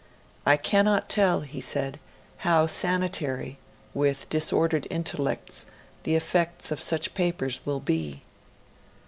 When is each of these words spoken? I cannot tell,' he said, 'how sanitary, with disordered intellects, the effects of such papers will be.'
I 0.47 0.57
cannot 0.57 1.09
tell,' 1.09 1.41
he 1.41 1.61
said, 1.61 1.99
'how 2.37 2.65
sanitary, 2.65 3.59
with 3.93 4.27
disordered 4.31 4.87
intellects, 4.89 5.67
the 6.01 6.15
effects 6.15 6.71
of 6.71 6.79
such 6.79 7.13
papers 7.13 7.59
will 7.65 7.79
be.' 7.79 8.23